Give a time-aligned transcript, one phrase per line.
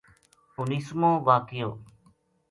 [0.57, 1.71] اُنیسمو واقعو